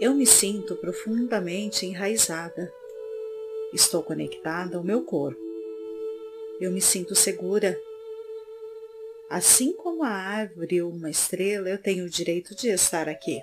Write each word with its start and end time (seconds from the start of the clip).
Eu 0.00 0.12
me 0.12 0.26
sinto 0.26 0.74
profundamente 0.74 1.86
enraizada. 1.86 2.72
Estou 3.72 4.02
conectada 4.02 4.76
ao 4.76 4.82
meu 4.82 5.04
corpo. 5.04 5.40
Eu 6.60 6.72
me 6.72 6.80
sinto 6.80 7.14
segura. 7.14 7.78
Assim 9.30 9.72
como 9.72 10.02
a 10.02 10.08
árvore 10.08 10.82
ou 10.82 10.90
uma 10.90 11.10
estrela, 11.10 11.68
eu 11.68 11.78
tenho 11.78 12.06
o 12.06 12.10
direito 12.10 12.56
de 12.56 12.68
estar 12.70 13.08
aqui. 13.08 13.40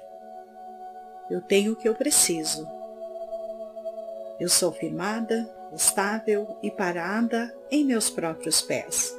Eu 1.29 1.41
tenho 1.41 1.71
o 1.71 1.75
que 1.75 1.87
eu 1.87 1.95
preciso. 1.95 2.67
Eu 4.37 4.49
sou 4.49 4.73
firmada, 4.73 5.49
estável 5.73 6.57
e 6.61 6.69
parada 6.69 7.55
em 7.71 7.85
meus 7.85 8.09
próprios 8.09 8.61
pés. 8.61 9.17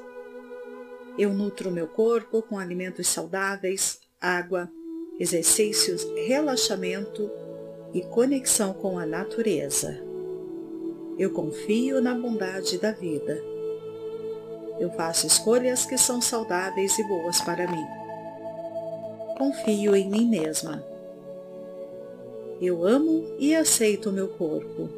Eu 1.17 1.33
nutro 1.33 1.71
meu 1.71 1.89
corpo 1.89 2.43
com 2.43 2.59
alimentos 2.59 3.09
saudáveis, 3.09 4.01
água, 4.21 4.71
exercícios, 5.19 6.07
relaxamento 6.27 7.31
e 7.93 8.03
conexão 8.03 8.73
com 8.73 8.99
a 8.99 9.07
natureza. 9.07 10.03
Eu 11.19 11.31
confio 11.31 12.01
na 12.01 12.15
bondade 12.15 12.79
da 12.79 12.93
vida. 12.93 13.41
Eu 14.81 14.91
faço 14.93 15.27
escolhas 15.27 15.85
que 15.85 15.99
são 15.99 16.21
saudáveis 16.21 16.99
e 16.99 17.05
boas 17.07 17.41
para 17.43 17.71
mim. 17.71 17.85
Confio 19.37 19.95
em 19.95 20.09
mim 20.09 20.29
mesma. 20.29 20.85
Eu 22.61 22.87
amo 22.87 23.27
e 23.39 23.55
aceito 23.55 24.09
o 24.09 24.13
meu 24.13 24.29
corpo. 24.29 24.89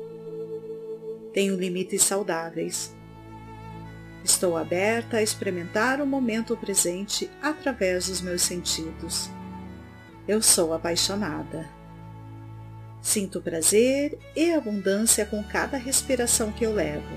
Tenho 1.32 1.56
limites 1.56 2.02
saudáveis. 2.04 2.94
Estou 4.22 4.56
aberta 4.56 5.16
a 5.16 5.22
experimentar 5.22 6.00
o 6.00 6.06
momento 6.06 6.56
presente 6.56 7.28
através 7.42 8.06
dos 8.06 8.20
meus 8.20 8.42
sentidos. 8.42 9.28
Eu 10.26 10.40
sou 10.40 10.72
apaixonada. 10.72 11.68
Sinto 13.02 13.42
prazer 13.42 14.18
e 14.34 14.52
abundância 14.52 15.26
com 15.26 15.44
cada 15.44 15.76
respiração 15.76 16.50
que 16.50 16.64
eu 16.64 16.72
levo. 16.72 17.14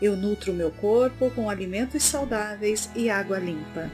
Eu 0.00 0.16
nutro 0.16 0.54
meu 0.54 0.70
corpo 0.70 1.30
com 1.32 1.50
alimentos 1.50 2.02
saudáveis 2.02 2.88
e 2.96 3.10
água 3.10 3.38
limpa. 3.38 3.90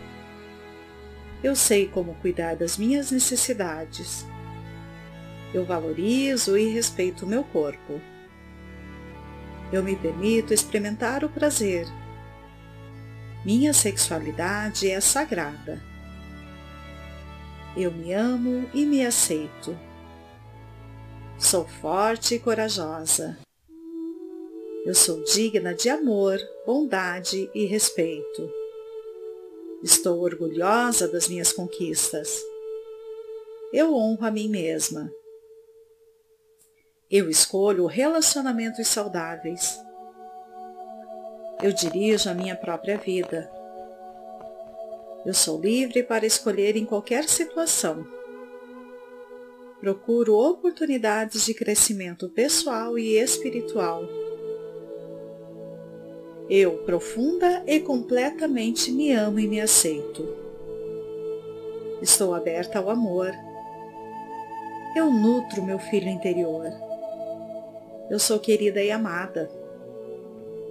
Eu 1.43 1.57
sei 1.57 1.89
como 1.89 2.15
cuidar 2.15 2.55
das 2.55 2.79
minhas 2.79 3.11
necessidades. 3.11 4.25
Eu 5.53 5.65
valorizo 5.65 6.57
e 6.57 6.73
respeito 6.73 7.27
meu 7.27 7.43
corpo. 7.43 8.01
Eu 9.73 9.83
me 9.83 9.97
permito 9.97 10.55
experimentar 10.55 11.25
o 11.25 11.29
prazer. 11.29 11.89
Minha 13.45 13.73
sexualidade 13.73 14.89
é 14.89 15.01
sagrada. 15.01 15.90
Eu 17.77 17.93
me 17.93 18.13
amo 18.13 18.69
e 18.75 18.85
me 18.85 19.07
aceito. 19.07 19.79
Sou 21.39 21.65
forte 21.65 22.35
e 22.35 22.39
corajosa. 22.41 23.39
Eu 24.85 24.95
sou 24.95 25.23
digna 25.23 25.73
de 25.73 25.89
amor, 25.89 26.39
bondade 26.67 27.49
e 27.55 27.67
respeito. 27.67 28.53
Estou 29.85 30.21
orgulhosa 30.21 31.07
das 31.07 31.29
minhas 31.29 31.53
conquistas. 31.53 32.43
Eu 33.73 33.95
honro 33.95 34.27
a 34.27 34.31
mim 34.33 34.49
mesma. 34.49 35.11
Eu 37.09 37.31
escolho 37.31 37.87
relacionamentos 37.87 38.89
saudáveis. 38.89 39.81
Eu 41.63 41.73
dirijo 41.73 42.29
a 42.29 42.35
minha 42.35 42.57
própria 42.57 42.99
vida. 42.99 43.60
Eu 45.25 45.35
sou 45.35 45.61
livre 45.61 46.03
para 46.03 46.25
escolher 46.25 46.77
em 46.77 46.87
qualquer 46.87 47.25
situação. 47.25 48.07
Procuro 49.79 50.35
oportunidades 50.35 51.45
de 51.45 51.53
crescimento 51.53 52.29
pessoal 52.29 52.99
e 52.99 53.17
espiritual. 53.19 54.03
Eu, 56.49 56.79
profunda 56.79 57.63
e 57.67 57.81
completamente, 57.81 58.91
me 58.91 59.13
amo 59.13 59.39
e 59.39 59.47
me 59.47 59.61
aceito. 59.61 60.27
Estou 62.01 62.35
aberta 62.35 62.79
ao 62.79 62.89
amor. 62.89 63.31
Eu 64.97 65.11
nutro 65.11 65.63
meu 65.63 65.79
filho 65.79 66.09
interior. 66.09 66.67
Eu 68.11 68.19
sou 68.19 68.39
querida 68.39 68.83
e 68.83 68.91
amada. 68.91 69.51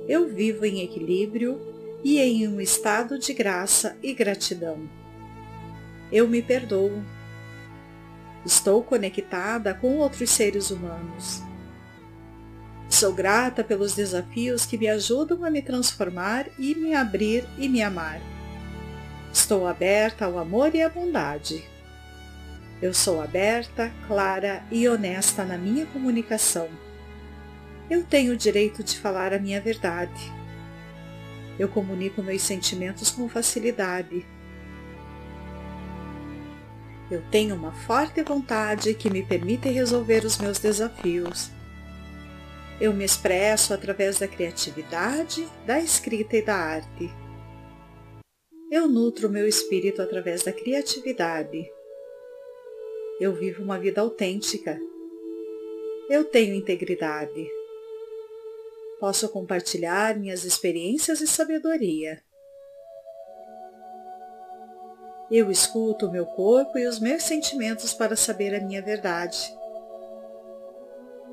Eu 0.08 0.28
vivo 0.28 0.66
em 0.66 0.82
equilíbrio 0.82 1.69
e 2.04 2.20
em 2.20 2.48
um 2.48 2.62
estado 2.62 3.20
de 3.20 3.34
graça 3.34 3.98
e 4.02 4.14
gratidão. 4.14 4.90
Eu 6.12 6.28
me 6.28 6.42
perdoo. 6.42 7.04
Estou 8.46 8.84
conectada 8.84 9.74
com 9.74 9.98
outros 9.98 10.30
seres 10.30 10.72
humanos. 10.72 11.44
Sou 12.90 13.14
grata 13.14 13.64
pelos 13.64 13.94
desafios 13.94 14.66
que 14.66 14.78
me 14.78 14.88
ajudam 14.88 15.44
a 15.46 15.50
me 15.50 15.62
transformar 15.62 16.48
e 16.58 16.74
me 16.74 16.96
abrir 16.96 17.46
e 17.58 17.70
me 17.70 17.82
amar. 17.82 18.20
Estou 19.32 19.68
aberta 19.68 20.26
ao 20.26 20.40
amor 20.40 20.74
e 20.74 20.82
à 20.82 20.90
bondade. 20.90 21.64
Eu 22.82 22.94
sou 22.94 23.22
aberta, 23.22 23.92
clara 24.08 24.64
e 24.72 24.88
honesta 24.88 25.44
na 25.44 25.58
minha 25.58 25.86
comunicação. 25.86 26.70
Eu 27.90 28.04
tenho 28.04 28.34
o 28.34 28.38
direito 28.38 28.84
de 28.84 28.98
falar 28.98 29.34
a 29.34 29.40
minha 29.40 29.62
verdade. 29.62 30.39
Eu 31.60 31.68
comunico 31.68 32.24
meus 32.24 32.42
sentimentos 32.42 33.12
com 33.12 33.28
facilidade. 33.28 34.26
Eu 37.12 37.22
tenho 37.30 37.54
uma 37.54 37.74
forte 37.74 38.24
vontade 38.24 38.94
que 38.94 39.10
me 39.10 39.22
permite 39.22 39.68
resolver 39.68 40.24
os 40.24 40.38
meus 40.38 40.58
desafios. 40.58 41.52
Eu 42.80 42.94
me 42.94 43.04
expresso 43.04 43.74
através 43.74 44.20
da 44.20 44.28
criatividade, 44.28 45.46
da 45.66 45.82
escrita 45.82 46.38
e 46.38 46.42
da 46.42 46.56
arte. 46.56 47.14
Eu 48.72 48.88
nutro 48.88 49.30
meu 49.30 49.46
espírito 49.46 50.02
através 50.02 50.44
da 50.44 50.54
criatividade. 50.54 51.70
Eu 53.20 53.34
vivo 53.34 53.64
uma 53.64 53.78
vida 53.78 54.00
autêntica. 54.00 54.80
Eu 56.10 56.24
tenho 56.24 56.56
integridade. 56.56 57.59
Posso 59.00 59.30
compartilhar 59.30 60.18
minhas 60.20 60.44
experiências 60.44 61.22
e 61.22 61.28
sabedoria. 61.28 62.22
Eu 65.32 65.50
escuto 65.50 66.08
o 66.08 66.12
meu 66.12 66.26
corpo 66.26 66.78
e 66.78 66.86
os 66.86 67.00
meus 67.00 67.24
sentimentos 67.24 67.94
para 67.94 68.18
saber 68.18 68.54
a 68.54 68.60
minha 68.60 68.82
verdade. 68.82 69.38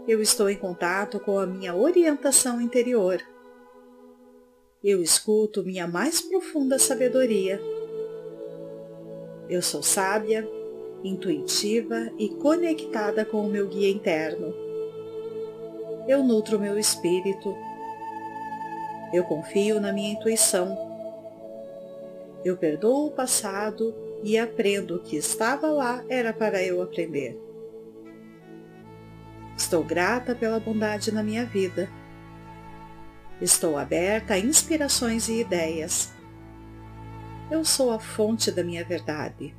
Eu 0.07 0.23
estou 0.23 0.49
em 0.49 0.57
contato 0.57 1.19
com 1.19 1.41
a 1.41 1.47
minha 1.47 1.75
orientação 1.75 2.61
interior. 2.61 3.21
Eu 4.85 5.03
escuto 5.03 5.65
minha 5.65 5.89
mais 5.89 6.21
profunda 6.21 6.79
sabedoria. 6.79 7.61
Eu 9.49 9.61
sou 9.61 9.83
sábia, 9.83 10.49
intuitiva 11.03 12.13
e 12.17 12.29
conectada 12.29 13.25
com 13.25 13.41
o 13.41 13.51
meu 13.51 13.67
guia 13.67 13.91
interno 13.91 14.66
eu 16.07 16.23
nutro 16.23 16.59
meu 16.59 16.79
espírito. 16.79 17.57
Eu 19.13 19.25
confio 19.25 19.81
na 19.81 19.93
minha 19.93 20.13
intuição. 20.13 20.77
Eu 22.45 22.57
perdoo 22.57 23.09
o 23.09 23.11
passado 23.11 23.95
e 24.23 24.39
aprendo 24.39 25.01
que 25.01 25.17
estava 25.17 25.67
lá 25.69 26.05
era 26.09 26.33
para 26.33 26.63
eu 26.63 26.81
aprender. 26.81 27.41
Estou 29.57 29.83
grata 29.83 30.35
pela 30.35 30.61
bondade 30.61 31.11
na 31.13 31.23
minha 31.23 31.45
vida. 31.45 31.89
Estou 33.41 33.77
aberta 33.77 34.35
a 34.35 34.39
inspirações 34.39 35.29
e 35.29 35.41
ideias. 35.41 36.13
Eu 37.51 37.65
sou 37.65 37.91
a 37.91 37.99
fonte 37.99 38.51
da 38.51 38.63
minha 38.63 38.85
verdade. 38.85 39.55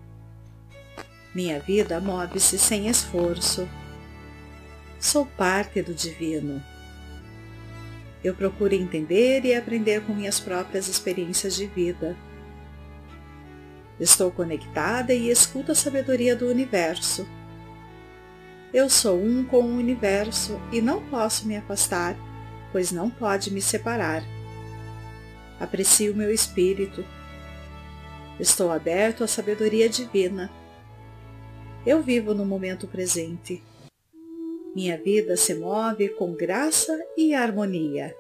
Minha 1.34 1.60
vida 1.60 2.00
move-se 2.00 2.58
sem 2.58 2.88
esforço 2.88 3.68
Sou 5.00 5.26
parte 5.26 5.82
do 5.82 5.94
divino. 5.94 6.64
Eu 8.24 8.34
procuro 8.34 8.74
entender 8.74 9.46
e 9.46 9.54
aprender 9.54 10.02
com 10.02 10.14
minhas 10.14 10.40
próprias 10.40 10.88
experiências 10.88 11.56
de 11.56 11.68
vida. 11.68 12.18
Estou 14.00 14.32
conectada 14.32 15.14
e 15.14 15.30
escuto 15.30 15.72
a 15.72 15.76
sabedoria 15.76 16.36
do 16.36 16.48
universo. 16.48 17.28
Eu 18.74 18.90
sou 18.90 19.22
um 19.22 19.46
com 19.46 19.62
o 19.62 19.78
universo 19.78 20.60
e 20.72 20.82
não 20.82 21.02
posso 21.10 21.48
me 21.48 21.56
afastar, 21.56 22.16
pois 22.72 22.92
não 22.92 23.10
pode 23.10 23.52
me 23.52 23.62
separar. 23.62 24.24
Aprecio 25.60 26.16
meu 26.16 26.34
espírito. 26.34 27.06
Estou 28.40 28.72
aberto 28.72 29.24
à 29.24 29.28
sabedoria 29.28 29.88
divina. 29.88 30.52
Eu 31.86 32.02
vivo 32.02 32.34
no 32.34 32.46
momento 32.46 32.88
presente. 32.88 33.64
Minha 34.78 34.96
vida 34.96 35.36
se 35.36 35.56
move 35.56 36.08
com 36.10 36.36
graça 36.36 37.04
e 37.18 37.34
harmonia. 37.34 38.16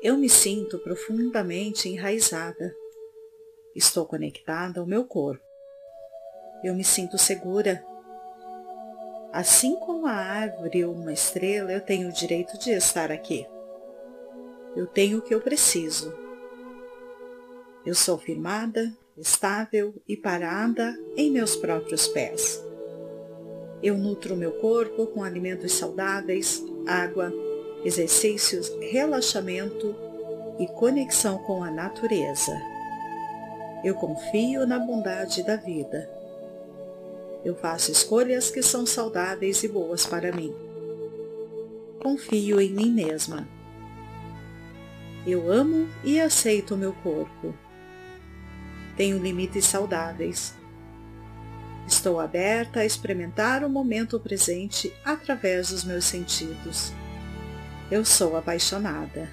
Eu 0.00 0.16
me 0.16 0.28
sinto 0.28 0.78
profundamente 0.78 1.88
enraizada. 1.88 2.76
Estou 3.74 4.06
conectada 4.06 4.78
ao 4.78 4.86
meu 4.86 5.04
corpo. 5.04 5.42
Eu 6.62 6.76
me 6.76 6.84
sinto 6.84 7.18
segura. 7.18 7.84
Assim 9.32 9.74
como 9.80 10.06
a 10.06 10.12
árvore 10.12 10.84
ou 10.84 10.94
uma 10.94 11.12
estrela, 11.12 11.72
eu 11.72 11.80
tenho 11.80 12.08
o 12.08 12.12
direito 12.12 12.56
de 12.56 12.70
estar 12.70 13.10
aqui. 13.10 13.44
Eu 14.76 14.86
tenho 14.86 15.18
o 15.18 15.22
que 15.22 15.34
eu 15.34 15.40
preciso. 15.40 16.16
Eu 17.84 17.96
sou 17.96 18.16
firmada, 18.16 18.96
estável 19.16 19.94
e 20.08 20.16
parada 20.16 20.98
em 21.16 21.30
meus 21.30 21.54
próprios 21.56 22.06
pés. 22.08 22.62
Eu 23.82 23.98
nutro 23.98 24.36
meu 24.36 24.52
corpo 24.52 25.06
com 25.08 25.24
alimentos 25.24 25.72
saudáveis, 25.72 26.62
água, 26.86 27.32
exercícios, 27.84 28.72
relaxamento 28.80 29.94
e 30.58 30.66
conexão 30.66 31.38
com 31.38 31.64
a 31.64 31.70
natureza. 31.70 32.52
Eu 33.84 33.94
confio 33.96 34.66
na 34.66 34.78
bondade 34.78 35.42
da 35.42 35.56
vida. 35.56 36.08
Eu 37.44 37.56
faço 37.56 37.90
escolhas 37.90 38.50
que 38.50 38.62
são 38.62 38.86
saudáveis 38.86 39.64
e 39.64 39.68
boas 39.68 40.06
para 40.06 40.30
mim. 40.30 40.54
Confio 42.00 42.60
em 42.60 42.70
mim 42.70 42.92
mesma. 42.92 43.48
Eu 45.26 45.50
amo 45.50 45.88
e 46.04 46.20
aceito 46.20 46.74
o 46.74 46.78
meu 46.78 46.92
corpo. 46.92 47.52
Tenho 48.96 49.18
limites 49.18 49.64
saudáveis. 49.64 50.54
Estou 51.86 52.20
aberta 52.20 52.80
a 52.80 52.84
experimentar 52.84 53.64
o 53.64 53.68
momento 53.68 54.18
presente 54.20 54.92
através 55.04 55.70
dos 55.70 55.84
meus 55.84 56.04
sentidos. 56.04 56.92
Eu 57.90 58.04
sou 58.04 58.36
apaixonada. 58.36 59.28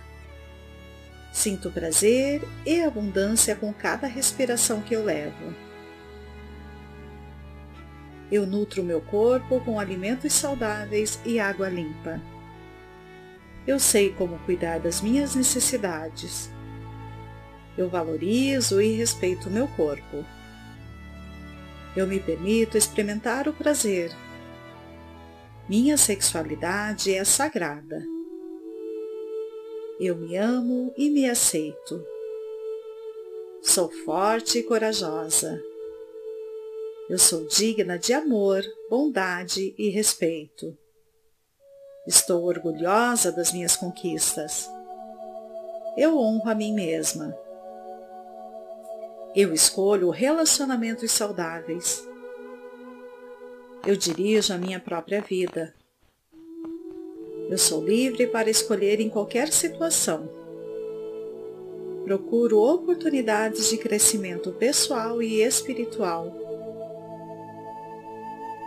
Sinto 1.32 1.72
prazer 1.72 2.42
e 2.66 2.82
abundância 2.82 3.56
com 3.56 3.72
cada 3.72 4.08
respiração 4.08 4.82
que 4.82 4.96
eu 4.96 5.04
levo. 5.04 5.54
Eu 8.32 8.46
nutro 8.46 8.84
meu 8.84 9.02
corpo 9.02 9.60
com 9.62 9.80
alimentos 9.80 10.34
saudáveis 10.34 11.20
e 11.26 11.40
água 11.40 11.70
limpa. 11.70 12.22
Eu 13.66 13.80
sei 13.80 14.12
como 14.14 14.40
cuidar 14.40 14.80
das 14.80 15.02
minhas 15.02 15.36
necessidades. 15.36 16.50
Eu 17.80 17.88
valorizo 17.88 18.82
e 18.82 18.98
respeito 18.98 19.50
meu 19.50 19.66
corpo. 19.66 20.26
Eu 21.96 22.06
me 22.06 22.20
permito 22.20 22.78
experimentar 22.78 23.48
o 23.48 23.54
prazer. 23.54 24.12
Minha 25.70 25.96
sexualidade 25.96 27.16
é 27.16 27.24
sagrada. 27.24 28.04
Eu 29.98 30.18
me 30.18 30.36
amo 30.36 30.94
e 30.98 31.10
me 31.10 31.30
aceito. 31.30 32.06
Sou 33.62 33.90
forte 34.04 34.60
e 34.60 34.64
corajosa. 34.64 35.58
Eu 37.10 37.18
sou 37.18 37.48
digna 37.48 37.98
de 37.98 38.12
amor, 38.12 38.62
bondade 38.90 39.74
e 39.78 39.88
respeito. 39.90 40.78
Estou 42.06 42.44
orgulhosa 42.44 43.32
das 43.32 43.54
minhas 43.54 43.78
conquistas. 43.78 44.70
Eu 45.96 46.18
honro 46.18 46.50
a 46.50 46.54
mim 46.54 46.74
mesma. 46.74 47.34
Eu 49.42 49.54
escolho 49.54 50.10
relacionamentos 50.10 51.14
saudáveis. 51.14 52.06
Eu 53.88 53.96
dirijo 53.96 54.54
a 54.54 54.58
minha 54.58 54.82
própria 54.82 55.22
vida. 55.22 55.74
Eu 57.50 57.58
sou 57.58 57.82
livre 57.82 58.28
para 58.28 58.50
escolher 58.50 59.00
em 59.00 59.08
qualquer 59.08 59.54
situação. 59.54 60.30
Procuro 62.04 62.60
oportunidades 62.60 63.70
de 63.70 63.78
crescimento 63.78 64.52
pessoal 64.52 65.24
e 65.24 65.42
espiritual. 65.42 66.36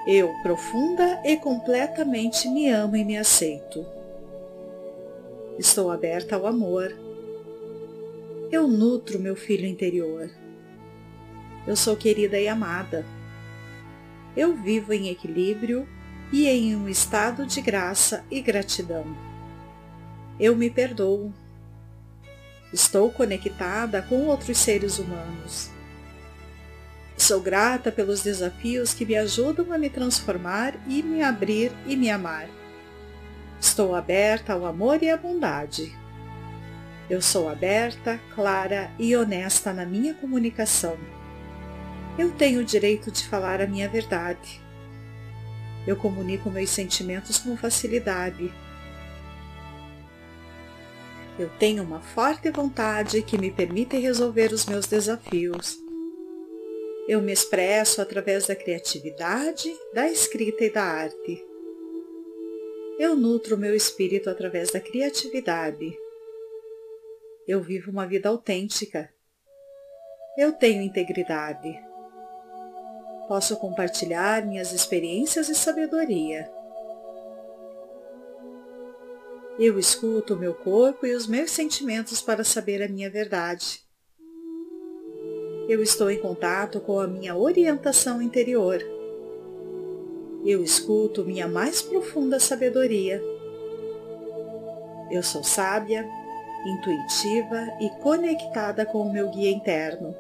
Eu, 0.07 0.33
profunda 0.43 1.21
e 1.23 1.37
completamente, 1.37 2.49
me 2.49 2.71
amo 2.71 2.97
e 2.97 3.05
me 3.05 3.19
aceito. 3.19 3.85
Estou 5.59 5.91
aberta 5.91 6.35
ao 6.35 6.47
amor. 6.47 6.97
Eu 8.51 8.67
nutro 8.67 9.21
meu 9.21 9.37
filho 9.37 9.67
interior. 9.67 10.31
Eu 11.65 11.77
sou 11.77 11.97
querida 11.97 12.41
e 12.41 12.49
amada. 12.49 13.07
Eu 14.37 14.57
vivo 14.57 14.93
em 14.93 15.09
equilíbrio 15.09 15.89
e 16.33 16.49
em 16.49 16.75
um 16.75 16.89
estado 16.89 17.47
de 17.47 17.61
graça 17.61 18.25
e 18.29 18.41
gratidão. 18.41 19.07
Eu 20.41 20.57
me 20.57 20.69
perdoo. 20.69 21.33
Estou 22.73 23.13
conectada 23.13 24.03
com 24.03 24.27
outros 24.27 24.59
seres 24.59 24.99
humanos. 24.99 25.71
Sou 27.17 27.41
grata 27.41 27.93
pelos 27.93 28.23
desafios 28.23 28.93
que 28.93 29.07
me 29.07 29.15
ajudam 29.15 29.73
a 29.73 29.79
me 29.79 29.89
transformar 29.89 30.75
e 30.89 31.01
me 31.01 31.23
abrir 31.23 31.71
e 31.87 31.95
me 31.95 32.11
amar. 32.11 32.49
Estou 33.61 33.95
aberta 33.95 34.55
ao 34.55 34.67
amor 34.67 35.01
e 35.01 35.11
à 35.11 35.17
bondade. 35.17 35.97
Eu 37.09 37.23
sou 37.23 37.49
aberta, 37.49 38.19
clara 38.35 38.91
e 38.99 39.15
honesta 39.15 39.73
na 39.73 39.87
minha 39.87 40.15
comunicação 40.15 40.99
eu 42.19 42.31
tenho 42.31 42.61
o 42.61 42.65
direito 42.65 43.11
de 43.11 43.27
falar 43.27 43.61
a 43.61 43.67
minha 43.67 43.89
verdade. 43.89 44.61
Eu 45.87 45.97
comunico 45.97 46.51
meus 46.51 46.69
sentimentos 46.69 47.39
com 47.39 47.57
facilidade. 47.57 48.53
Eu 51.39 51.49
tenho 51.59 51.83
uma 51.83 52.01
forte 52.01 52.51
vontade 52.51 53.23
que 53.23 53.39
me 53.39 53.51
permite 53.51 53.97
resolver 53.97 54.53
os 54.53 54.67
meus 54.67 54.87
desafios. 54.87 55.79
Eu 57.09 57.23
me 57.23 57.33
expresso 57.33 58.03
através 58.03 58.47
da 58.47 58.55
criatividade, 58.55 59.75
da 59.95 60.09
escrita 60.09 60.65
e 60.65 60.71
da 60.71 60.85
arte. 60.85 61.45
Eu 62.99 63.17
nutro 63.17 63.57
meu 63.57 63.75
espírito 63.75 64.29
através 64.29 64.71
da 64.71 64.79
criatividade. 64.79 65.97
Eu 67.49 67.61
vivo 67.61 67.91
uma 67.91 68.07
vida 68.07 68.29
autêntica. 68.29 69.11
Eu 70.39 70.53
tenho 70.53 70.83
integridade 70.83 71.92
posso 73.33 73.57
compartilhar 73.57 74.45
minhas 74.45 74.73
experiências 74.73 75.49
e 75.49 75.55
sabedoria. 75.55 76.53
Eu 79.59 79.79
escuto 79.79 80.35
o 80.35 80.37
meu 80.37 80.53
corpo 80.53 81.07
e 81.07 81.15
os 81.15 81.27
meus 81.27 81.51
sentimentos 81.51 82.21
para 82.21 82.45
saber 82.45 82.83
a 82.83 82.89
minha 82.89 83.09
verdade. 83.09 83.81
Eu 85.67 85.83
estou 85.83 86.11
em 86.11 86.21
contato 86.21 86.79
com 86.79 87.01
a 87.01 87.07
minha 87.07 87.35
orientação 87.35 88.21
interior. 88.21 88.83
Eu 90.45 90.63
escuto 90.63 91.25
minha 91.25 91.49
mais 91.49 91.81
profunda 91.81 92.39
sabedoria. 92.39 93.19
Eu 95.11 95.23
sou 95.23 95.43
sábia, 95.43 96.07
intuitiva 96.67 97.67
e 97.81 97.89
conectada 98.03 98.85
com 98.85 99.01
o 99.01 99.11
meu 99.11 99.31
guia 99.31 99.51
interno 99.51 100.15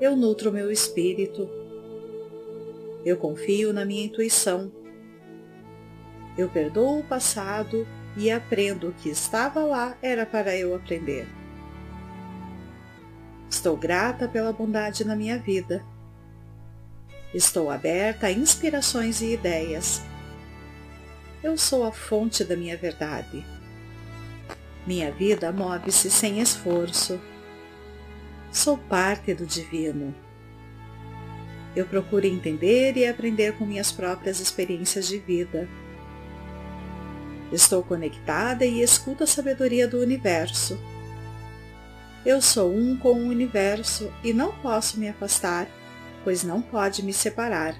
eu 0.00 0.16
nutro 0.16 0.52
meu 0.52 0.70
espírito. 0.70 1.48
Eu 3.04 3.16
confio 3.16 3.72
na 3.72 3.84
minha 3.84 4.04
intuição. 4.04 4.72
Eu 6.36 6.48
perdoo 6.48 7.00
o 7.00 7.04
passado 7.04 7.86
e 8.16 8.30
aprendo 8.30 8.88
o 8.88 8.92
que 8.92 9.08
estava 9.08 9.60
lá 9.64 9.96
era 10.02 10.26
para 10.26 10.56
eu 10.56 10.74
aprender. 10.74 11.28
Estou 13.48 13.76
grata 13.76 14.26
pela 14.26 14.52
bondade 14.52 15.04
na 15.04 15.14
minha 15.14 15.38
vida. 15.38 15.84
Estou 17.32 17.70
aberta 17.70 18.26
a 18.26 18.32
inspirações 18.32 19.20
e 19.20 19.34
ideias. 19.34 20.02
Eu 21.42 21.56
sou 21.56 21.84
a 21.84 21.92
fonte 21.92 22.42
da 22.42 22.56
minha 22.56 22.76
verdade. 22.76 23.44
Minha 24.86 25.12
vida 25.12 25.52
move-se 25.52 26.10
sem 26.10 26.40
esforço 26.40 27.20
Sou 28.54 28.78
parte 28.78 29.34
do 29.34 29.44
divino. 29.44 30.14
Eu 31.74 31.84
procuro 31.86 32.24
entender 32.24 32.96
e 32.96 33.04
aprender 33.04 33.58
com 33.58 33.66
minhas 33.66 33.90
próprias 33.90 34.38
experiências 34.38 35.08
de 35.08 35.18
vida. 35.18 35.68
Estou 37.52 37.82
conectada 37.82 38.64
e 38.64 38.80
escuto 38.80 39.24
a 39.24 39.26
sabedoria 39.26 39.88
do 39.88 39.98
universo. 39.98 40.78
Eu 42.24 42.40
sou 42.40 42.72
um 42.72 42.96
com 42.96 43.14
o 43.14 43.26
universo 43.26 44.08
e 44.22 44.32
não 44.32 44.56
posso 44.58 45.00
me 45.00 45.08
afastar, 45.08 45.68
pois 46.22 46.44
não 46.44 46.62
pode 46.62 47.04
me 47.04 47.12
separar. 47.12 47.74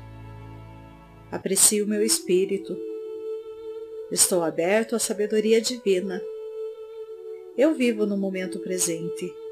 Aprecio 1.31 1.87
meu 1.87 2.03
espírito. 2.03 2.77
Estou 4.11 4.43
aberto 4.43 4.97
à 4.97 4.99
sabedoria 4.99 5.61
divina. 5.61 6.21
Eu 7.57 7.77
vivo 7.77 8.05
no 8.07 8.17
momento 8.17 8.59
presente. 8.59 9.44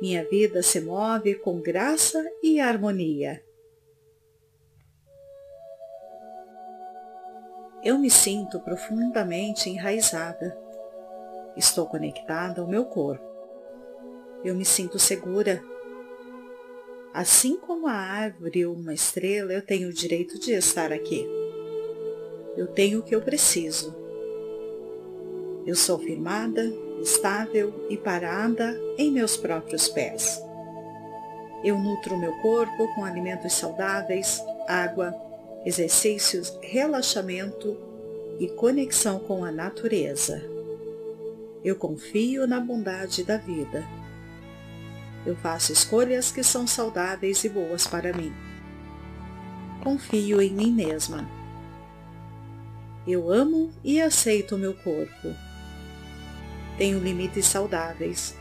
Minha 0.00 0.24
vida 0.28 0.62
se 0.62 0.80
move 0.80 1.34
com 1.36 1.60
graça 1.60 2.24
e 2.40 2.60
harmonia. 2.60 3.42
Eu 7.82 7.98
me 7.98 8.10
sinto 8.10 8.60
profundamente 8.60 9.68
enraizada. 9.68 10.56
Estou 11.56 11.86
conectada 11.86 12.60
ao 12.60 12.68
meu 12.68 12.84
corpo. 12.84 13.26
Eu 14.44 14.54
me 14.54 14.64
sinto 14.64 14.98
segura. 14.98 15.62
Assim 17.12 17.56
como 17.56 17.88
a 17.88 17.92
árvore 17.92 18.66
ou 18.66 18.74
uma 18.74 18.94
estrela, 18.94 19.52
eu 19.52 19.62
tenho 19.62 19.88
o 19.88 19.92
direito 19.92 20.38
de 20.38 20.52
estar 20.52 20.92
aqui. 20.92 21.26
Eu 22.56 22.68
tenho 22.68 23.00
o 23.00 23.02
que 23.02 23.14
eu 23.14 23.20
preciso. 23.20 23.96
Eu 25.66 25.74
sou 25.74 25.98
firmada, 25.98 26.62
estável 27.02 27.86
e 27.88 27.96
parada 27.96 28.78
em 28.96 29.10
meus 29.10 29.36
próprios 29.36 29.88
pés. 29.88 30.42
Eu 31.64 31.78
nutro 31.78 32.16
meu 32.16 32.32
corpo 32.40 32.94
com 32.94 33.04
alimentos 33.04 33.52
saudáveis, 33.52 34.42
água, 34.68 35.14
exercícios, 35.64 36.56
relaxamento 36.62 37.76
e 38.38 38.48
conexão 38.48 39.18
com 39.18 39.44
a 39.44 39.50
natureza. 39.50 40.42
Eu 41.64 41.74
confio 41.74 42.46
na 42.46 42.60
bondade 42.60 43.24
da 43.24 43.36
vida. 43.36 43.84
Eu 45.26 45.36
faço 45.36 45.72
escolhas 45.72 46.30
que 46.30 46.44
são 46.44 46.66
saudáveis 46.66 47.42
e 47.42 47.48
boas 47.48 47.86
para 47.86 48.12
mim. 48.12 48.32
Confio 49.82 50.40
em 50.40 50.52
mim 50.52 50.72
mesma. 50.72 51.28
Eu 53.06 53.32
amo 53.32 53.70
e 53.82 54.00
aceito 54.00 54.56
meu 54.56 54.74
corpo. 54.74 55.34
Tenho 56.78 57.00
limites 57.00 57.44
saudáveis. 57.46 58.36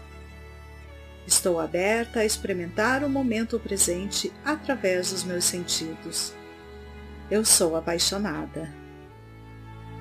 Estou 1.26 1.60
aberta 1.60 2.20
a 2.20 2.26
experimentar 2.26 3.04
o 3.04 3.10
momento 3.10 3.60
presente 3.60 4.32
através 4.46 5.12
dos 5.12 5.24
meus 5.24 5.44
sentidos. 5.44 6.34
Eu 7.30 7.44
sou 7.44 7.76
apaixonada. 7.76 8.72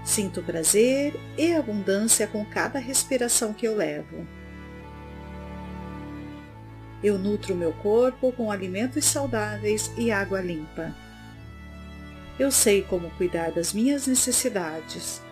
Sinto 0.05 0.43
prazer 0.43 1.19
e 1.37 1.53
abundância 1.55 2.29
com 2.29 2.45
cada 2.45 2.79
respiração 2.79 3.55
que 3.55 3.67
eu 3.67 3.75
levo. 3.75 4.25
Eu 7.03 7.19
nutro 7.19 7.55
meu 7.55 7.73
corpo 7.73 8.31
com 8.33 8.51
alimentos 8.51 9.07
saudáveis 9.07 9.91
e 9.97 10.11
água 10.13 10.41
limpa. 10.41 10.95
Eu 12.39 12.53
sei 12.53 12.83
como 12.83 13.11
cuidar 13.13 13.51
das 13.51 13.73
minhas 13.73 14.07
necessidades. 14.07 15.26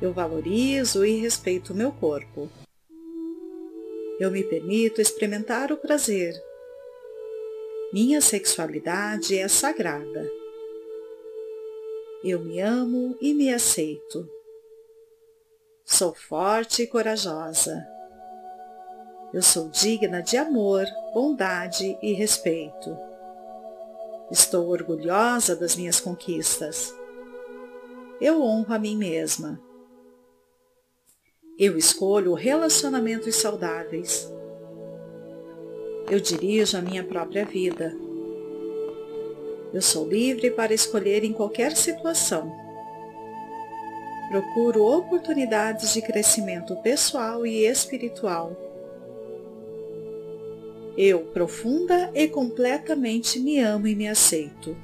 Eu 0.00 0.12
valorizo 0.12 1.04
e 1.04 1.18
respeito 1.18 1.72
o 1.72 1.76
meu 1.76 1.90
corpo. 1.90 2.48
Eu 4.20 4.30
me 4.30 4.44
permito 4.44 5.00
experimentar 5.00 5.72
o 5.72 5.76
prazer. 5.76 6.34
Minha 7.92 8.20
sexualidade 8.20 9.36
é 9.36 9.48
sagrada. 9.48 10.30
Eu 12.22 12.40
me 12.40 12.60
amo 12.60 13.16
e 13.20 13.34
me 13.34 13.52
aceito. 13.52 14.28
Sou 15.84 16.14
forte 16.14 16.82
e 16.82 16.86
corajosa. 16.86 17.84
Eu 19.34 19.42
sou 19.42 19.68
digna 19.68 20.22
de 20.22 20.36
amor, 20.36 20.86
bondade 21.12 21.98
e 22.00 22.12
respeito. 22.12 22.96
Estou 24.30 24.68
orgulhosa 24.68 25.56
das 25.56 25.74
minhas 25.74 25.98
conquistas. 25.98 26.94
Eu 28.20 28.42
honro 28.42 28.74
a 28.74 28.78
mim 28.78 28.96
mesma. 28.96 29.67
Eu 31.58 31.76
escolho 31.76 32.34
relacionamentos 32.34 33.34
saudáveis. 33.34 34.32
Eu 36.08 36.20
dirijo 36.20 36.78
a 36.78 36.80
minha 36.80 37.02
própria 37.02 37.44
vida. 37.44 37.92
Eu 39.74 39.82
sou 39.82 40.08
livre 40.08 40.52
para 40.52 40.72
escolher 40.72 41.24
em 41.24 41.32
qualquer 41.32 41.72
situação. 41.76 42.52
Procuro 44.30 44.84
oportunidades 44.84 45.92
de 45.92 46.00
crescimento 46.00 46.76
pessoal 46.76 47.44
e 47.44 47.66
espiritual. 47.66 48.56
Eu, 50.96 51.22
profunda 51.22 52.08
e 52.14 52.28
completamente, 52.28 53.40
me 53.40 53.58
amo 53.58 53.88
e 53.88 53.96
me 53.96 54.06
aceito. 54.06 54.76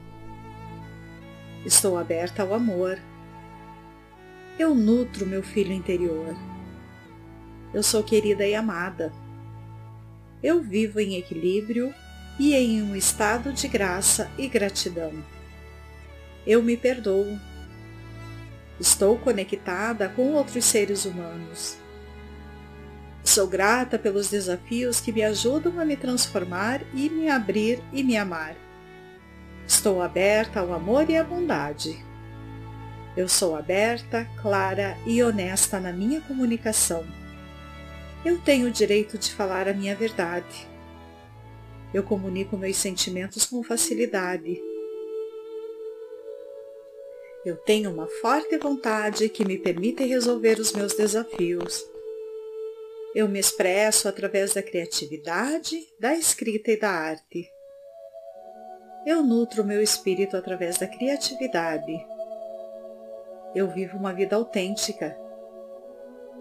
Estou 1.65 1.97
aberta 1.97 2.43
ao 2.43 2.53
amor. 2.53 2.99
Eu 4.59 4.75
nutro 4.75 5.25
meu 5.25 5.43
filho 5.43 5.73
interior. 5.73 6.35
Eu 7.75 7.83
sou 7.83 8.05
querida 8.05 8.47
e 8.47 8.55
amada. 8.55 9.13
Eu 10.41 10.63
vivo 10.63 11.01
em 11.01 11.17
equilíbrio 11.17 11.93
e 12.39 12.55
em 12.55 12.81
um 12.81 12.95
estado 12.95 13.53
de 13.53 13.67
graça 13.67 14.31
e 14.39 14.47
gratidão. 14.47 15.13
Eu 16.47 16.63
me 16.63 16.77
perdoo. 16.77 17.37
Estou 18.79 19.19
conectada 19.19 20.09
com 20.09 20.35
outros 20.35 20.65
seres 20.65 21.05
humanos. 21.05 21.77
Sou 23.25 23.49
grata 23.49 23.99
pelos 23.99 24.31
desafios 24.31 25.01
que 25.01 25.11
me 25.11 25.25
ajudam 25.25 25.81
a 25.81 25.85
me 25.85 25.97
transformar 25.97 26.81
e 26.95 27.11
me 27.11 27.29
abrir 27.29 27.83
e 27.93 28.05
me 28.05 28.17
amar. 28.17 28.55
Estou 29.67 30.01
aberta 30.01 30.61
ao 30.61 30.73
amor 30.73 31.11
e 31.11 31.17
à 31.17 31.25
bondade. 31.25 32.05
Eu 33.17 33.29
sou 33.29 33.57
aberta, 33.57 34.29
clara 34.41 34.97
e 35.07 35.21
honesta 35.23 35.81
na 35.81 35.93
minha 35.93 36.21
comunicação. 36.21 37.24
Eu 38.25 38.41
tenho 38.41 38.69
o 38.69 38.71
direito 38.71 39.19
de 39.19 39.31
falar 39.31 39.69
a 39.69 39.75
minha 39.75 39.95
verdade. 39.95 40.67
Eu 41.93 42.03
comunico 42.03 42.57
meus 42.57 42.79
sentimentos 42.79 43.45
com 43.45 43.63
facilidade. 43.63 44.59
Eu 47.45 47.55
tenho 47.59 47.93
uma 47.93 48.07
forte 48.23 48.57
vontade 48.57 49.29
que 49.29 49.45
me 49.45 49.59
permite 49.59 50.05
resolver 50.05 50.59
os 50.59 50.73
meus 50.73 50.95
desafios. 50.95 51.87
Eu 53.15 53.29
me 53.29 53.39
expresso 53.39 54.09
através 54.09 54.55
da 54.55 54.63
criatividade, 54.63 55.87
da 56.01 56.15
escrita 56.15 56.71
e 56.71 56.81
da 56.81 56.89
arte. 56.89 57.47
Eu 59.07 59.23
nutro 59.23 59.63
meu 59.63 59.83
espírito 59.83 60.35
através 60.35 60.79
da 60.79 60.87
criatividade. 60.87 61.93
Eu 63.55 63.69
vivo 63.69 63.99
uma 63.99 64.15
vida 64.15 64.35
autêntica. 64.35 65.15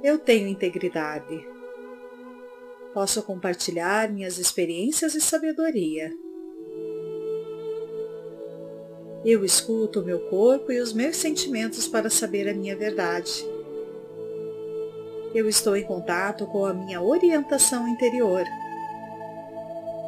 Eu 0.01 0.17
tenho 0.17 0.47
integridade 0.47 1.51
posso 2.93 3.23
compartilhar 3.23 4.09
minhas 4.11 4.37
experiências 4.37 5.15
e 5.15 5.21
sabedoria. 5.21 6.11
Eu 9.25 9.43
escuto 9.43 10.01
o 10.01 10.05
meu 10.05 10.19
corpo 10.29 10.71
e 10.71 10.79
os 10.79 10.93
meus 10.93 11.15
sentimentos 11.17 11.87
para 11.87 12.09
saber 12.09 12.47
a 12.47 12.53
minha 12.53 12.75
verdade. 12.75 13.45
Eu 15.33 15.49
estou 15.49 15.75
em 15.75 15.83
contato 15.83 16.45
com 16.45 16.65
a 16.65 16.73
minha 16.73 17.01
orientação 17.01 17.87
interior. 17.87 18.43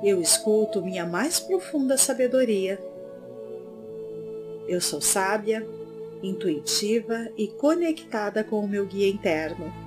Eu 0.03 0.21
escuto 0.21 0.83
minha 0.83 1.05
mais 1.05 1.39
profunda 1.39 1.97
sabedoria. 1.97 2.77
Eu 4.67 4.81
sou 4.81 5.01
sábia, 5.01 5.65
intuitiva 6.21 7.29
e 7.37 7.47
conectada 7.47 8.43
com 8.43 8.59
o 8.59 8.67
meu 8.67 8.85
guia 8.85 9.07
interno 9.09 9.84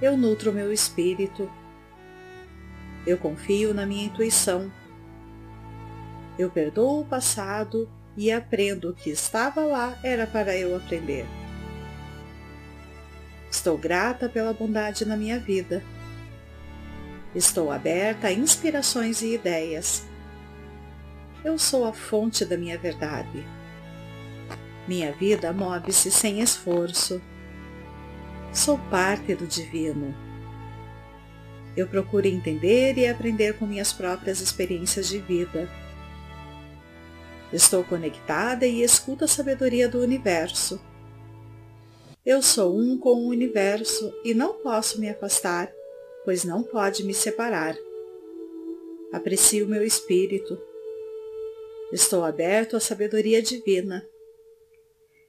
eu 0.00 0.16
nutro 0.16 0.52
meu 0.52 0.72
espírito. 0.72 1.50
Eu 3.06 3.18
confio 3.18 3.74
na 3.74 3.84
minha 3.84 4.04
intuição. 4.04 4.70
Eu 6.38 6.50
perdoo 6.50 7.00
o 7.00 7.04
passado 7.04 7.88
e 8.16 8.32
aprendo 8.32 8.94
que 8.94 9.10
estava 9.10 9.62
lá 9.62 9.98
era 10.02 10.26
para 10.26 10.56
eu 10.56 10.74
aprender. 10.74 11.26
Estou 13.50 13.76
grata 13.76 14.28
pela 14.28 14.52
bondade 14.52 15.04
na 15.04 15.16
minha 15.16 15.38
vida. 15.38 15.82
Estou 17.34 17.70
aberta 17.70 18.28
a 18.28 18.32
inspirações 18.32 19.22
e 19.22 19.34
ideias. 19.34 20.06
Eu 21.44 21.58
sou 21.58 21.84
a 21.84 21.92
fonte 21.92 22.44
da 22.44 22.56
minha 22.56 22.78
verdade. 22.78 23.44
Minha 24.86 25.12
vida 25.12 25.52
move-se 25.52 26.10
sem 26.10 26.40
esforço 26.40 27.20
Sou 28.52 28.76
parte 28.90 29.32
do 29.36 29.46
divino. 29.46 30.12
Eu 31.76 31.86
procuro 31.86 32.26
entender 32.26 32.98
e 32.98 33.06
aprender 33.06 33.56
com 33.56 33.64
minhas 33.64 33.92
próprias 33.92 34.40
experiências 34.40 35.08
de 35.08 35.18
vida. 35.18 35.68
Estou 37.52 37.84
conectada 37.84 38.66
e 38.66 38.82
escuto 38.82 39.24
a 39.24 39.28
sabedoria 39.28 39.88
do 39.88 40.00
universo. 40.00 40.80
Eu 42.26 42.42
sou 42.42 42.76
um 42.76 42.98
com 42.98 43.10
o 43.10 43.28
universo 43.28 44.12
e 44.24 44.34
não 44.34 44.54
posso 44.54 45.00
me 45.00 45.08
afastar, 45.08 45.72
pois 46.24 46.42
não 46.42 46.64
pode 46.64 47.04
me 47.04 47.14
separar. 47.14 47.76
Aprecio 49.12 49.68
meu 49.68 49.84
espírito. 49.84 50.60
Estou 51.92 52.24
aberto 52.24 52.76
à 52.76 52.80
sabedoria 52.80 53.40
divina. 53.40 54.04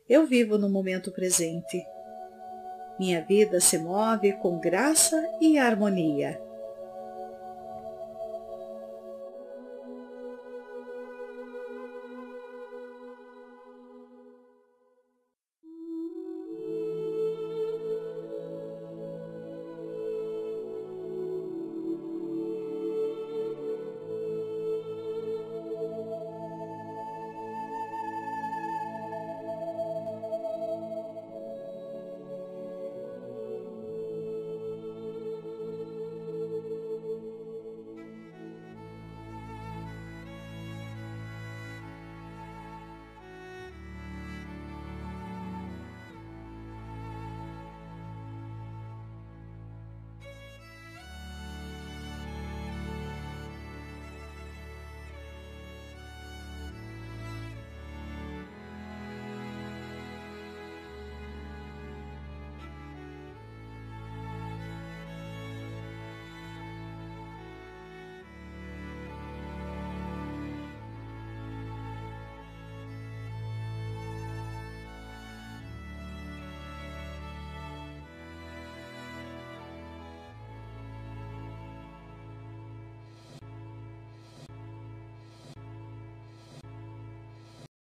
Eu 0.10 0.26
vivo 0.26 0.58
no 0.58 0.68
momento 0.68 1.12
presente. 1.12 1.82
Minha 3.02 3.20
vida 3.20 3.60
se 3.60 3.80
move 3.80 4.32
com 4.34 4.60
graça 4.60 5.28
e 5.42 5.58
harmonia. 5.58 6.40